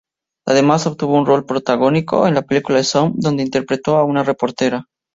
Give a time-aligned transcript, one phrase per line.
[0.47, 4.87] Además, obtuvo un rol protagónico en la película "Some", donde interpretó a una reportera.